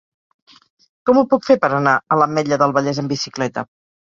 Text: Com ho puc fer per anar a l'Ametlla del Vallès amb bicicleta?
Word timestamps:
Com 1.09 1.19
ho 1.21 1.25
puc 1.35 1.45
fer 1.49 1.57
per 1.65 1.71
anar 1.81 1.95
a 1.99 2.17
l'Ametlla 2.23 2.61
del 2.65 2.77
Vallès 2.79 3.03
amb 3.05 3.15
bicicleta? 3.17 3.69